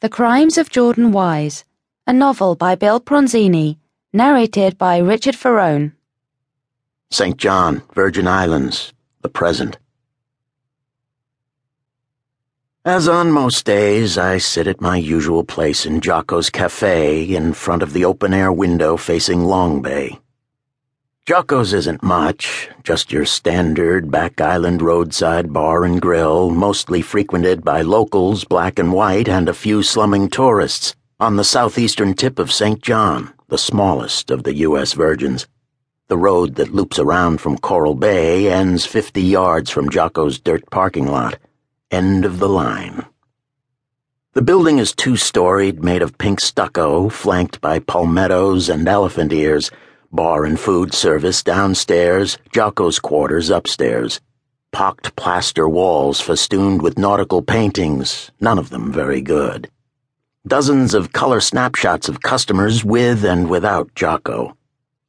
[0.00, 1.64] The Crimes of Jordan Wise,
[2.06, 3.78] a novel by Bill Pronzini,
[4.12, 5.92] narrated by Richard Ferrone.
[7.10, 7.38] St.
[7.38, 9.78] John, Virgin Islands, the present.
[12.84, 17.82] As on most days, I sit at my usual place in Jocko's Cafe in front
[17.82, 20.20] of the open air window facing Long Bay.
[21.26, 27.82] Jocko's isn't much, just your standard back island roadside bar and grill, mostly frequented by
[27.82, 32.80] locals, black and white, and a few slumming tourists, on the southeastern tip of St.
[32.80, 34.92] John, the smallest of the U.S.
[34.92, 35.48] Virgins.
[36.06, 41.08] The road that loops around from Coral Bay ends 50 yards from Jocko's dirt parking
[41.08, 41.38] lot.
[41.90, 43.04] End of the line.
[44.34, 49.72] The building is two storied, made of pink stucco, flanked by palmettos and elephant ears
[50.16, 54.20] bar and food service downstairs, Jocko's quarters upstairs.
[54.72, 59.70] Pocked plaster walls festooned with nautical paintings, none of them very good.
[60.46, 64.56] Dozens of color snapshots of customers with and without Jocko.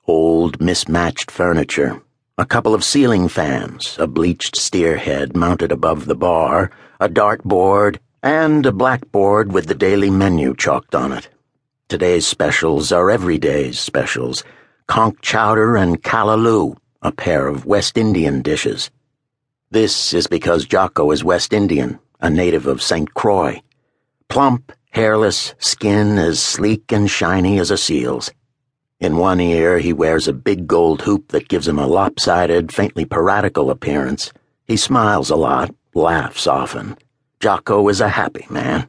[0.05, 2.01] Old, mismatched furniture.
[2.37, 7.97] A couple of ceiling fans, a bleached steer head mounted above the bar, a dartboard,
[8.21, 11.29] and a blackboard with the daily menu chalked on it.
[11.87, 14.43] Today's specials are everyday's specials
[14.87, 18.89] conch chowder, and callaloo, a pair of West Indian dishes.
[19.69, 23.13] This is because Jocko is West Indian, a native of St.
[23.13, 23.61] Croix.
[24.29, 28.31] Plump, hairless, skin as sleek and shiny as a seal's.
[28.99, 33.05] In one ear, he wears a big gold hoop that gives him a lopsided, faintly
[33.05, 34.33] piratical appearance.
[34.65, 36.97] He smiles a lot, laughs often.
[37.39, 38.87] Jocko is a happy man.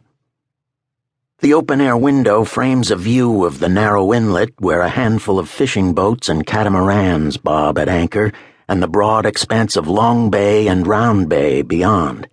[1.41, 5.49] The open air window frames a view of the narrow inlet where a handful of
[5.49, 8.33] fishing boats and catamarans bob at anchor,
[8.69, 12.29] and the broad expanse of Long Bay and Round Bay beyond.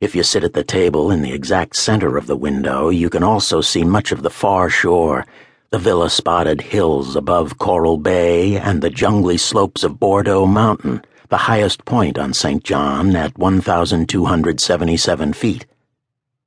[0.00, 3.24] If you sit at the table in the exact center of the window, you can
[3.24, 5.26] also see much of the far shore,
[5.70, 11.38] the villa spotted hills above Coral Bay, and the jungly slopes of Bordeaux Mountain, the
[11.38, 12.62] highest point on St.
[12.62, 15.66] John at 1,277 feet.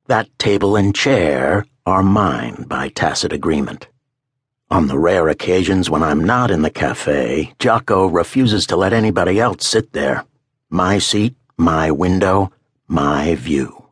[0.08, 3.88] That table and chair are mine by tacit agreement.
[4.70, 9.40] On the rare occasions when I'm not in the cafe, Jocko refuses to let anybody
[9.40, 10.24] else sit there.
[10.70, 12.52] My seat, my window,
[12.88, 13.90] my view.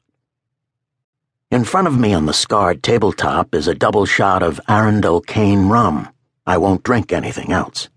[1.52, 5.68] In front of me on the scarred tabletop is a double shot of Arundel cane
[5.68, 6.10] rum.
[6.46, 7.90] I won't drink anything else.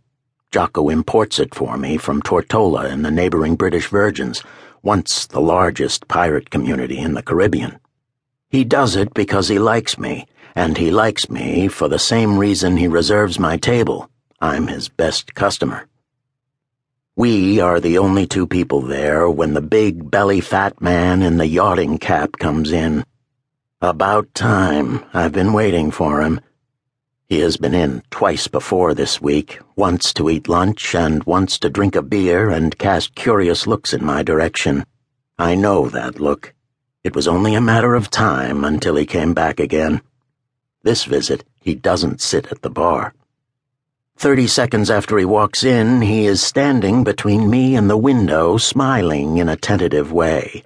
[0.51, 4.43] Jocko imports it for me from Tortola in the neighboring British Virgins,
[4.83, 7.79] once the largest pirate community in the Caribbean.
[8.53, 12.77] He does it because he likes me, and he likes me for the same reason
[12.77, 14.11] he reserves my table.
[14.43, 15.89] I'm his best customer.
[17.17, 21.47] We are the only two people there when the big belly fat man in the
[21.47, 23.07] yachting cap comes in.
[23.81, 25.03] About time.
[25.15, 26.39] I've been waiting for him.
[27.31, 31.71] He has been in twice before this week, once to eat lunch and once to
[31.71, 34.85] drink a beer and cast curious looks in my direction.
[35.39, 36.53] I know that look.
[37.05, 40.03] It was only a matter of time until he came back again.
[40.85, 43.13] This visit, he doesn't sit at the bar.
[44.17, 49.39] Thirty seconds after he walks in, he is standing between me and the window, smiling
[49.39, 50.63] in a tentative way.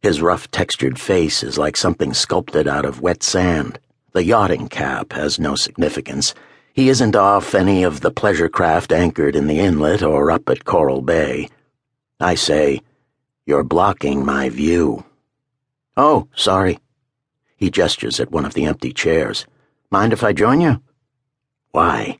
[0.00, 3.78] His rough textured face is like something sculpted out of wet sand.
[4.12, 6.34] The yachting cap has no significance.
[6.72, 10.64] He isn't off any of the pleasure craft anchored in the inlet or up at
[10.64, 11.50] Coral Bay.
[12.20, 12.80] I say,
[13.44, 15.04] You're blocking my view.
[15.96, 16.80] Oh, sorry.
[17.56, 19.46] He gestures at one of the empty chairs.
[19.90, 20.82] Mind if I join you?
[21.70, 22.18] Why?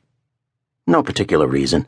[0.87, 1.85] No particular reason.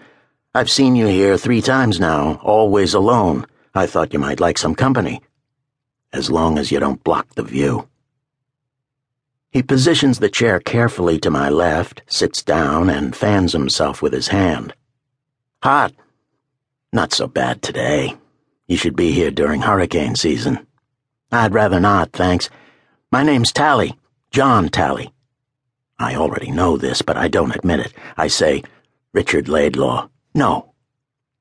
[0.53, 3.45] I've seen you here three times now, always alone.
[3.73, 5.21] I thought you might like some company.
[6.11, 7.87] As long as you don't block the view.
[9.51, 14.27] He positions the chair carefully to my left, sits down, and fans himself with his
[14.27, 14.73] hand.
[15.63, 15.93] Hot.
[16.91, 18.17] Not so bad today.
[18.67, 20.66] You should be here during hurricane season.
[21.31, 22.49] I'd rather not, thanks.
[23.11, 23.97] My name's Tally,
[24.31, 25.11] John Tally.
[25.99, 27.93] I already know this, but I don't admit it.
[28.15, 28.63] I say,
[29.13, 30.09] Richard Laidlaw.
[30.33, 30.73] No.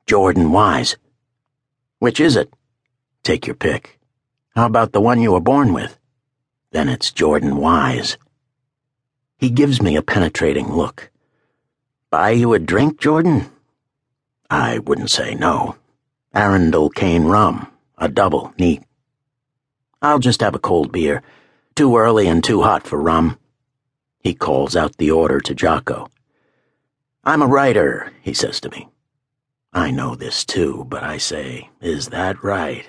[0.06, 0.96] Jordan Wise.
[1.98, 2.52] Which is it?
[3.22, 3.98] Take your pick.
[4.54, 5.98] How about the one you were born with?
[6.72, 8.16] Then it's Jordan Wise.
[9.38, 11.10] He gives me a penetrating look.
[12.10, 13.50] Buy you a drink, Jordan?
[14.48, 15.76] I wouldn't say no.
[16.34, 18.82] Arundel cane rum, a double, neat.
[20.06, 21.20] I'll just have a cold beer.
[21.74, 23.40] Too early and too hot for rum.
[24.20, 26.08] He calls out the order to Jocko.
[27.24, 28.88] I'm a writer, he says to me.
[29.72, 32.88] I know this too, but I say, is that right?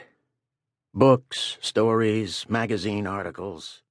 [0.93, 3.81] Books, stories, magazine articles.